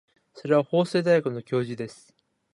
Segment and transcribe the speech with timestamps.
[0.33, 2.15] それは法政大学の教授です。